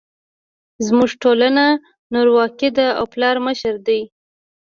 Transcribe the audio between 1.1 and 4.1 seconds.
ټولنه نرواکې ده او پلار مشر دی